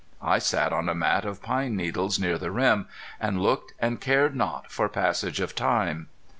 [0.19, 2.87] I sat on a mat of pine needles near the rim,
[3.19, 6.07] and looked, and cared not for passage of time.